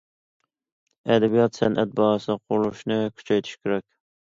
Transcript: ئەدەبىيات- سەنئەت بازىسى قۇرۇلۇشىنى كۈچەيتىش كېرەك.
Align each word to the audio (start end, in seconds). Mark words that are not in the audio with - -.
ئەدەبىيات- 1.07 1.59
سەنئەت 1.61 1.95
بازىسى 2.01 2.39
قۇرۇلۇشىنى 2.41 3.01
كۈچەيتىش 3.21 3.57
كېرەك. 3.63 3.89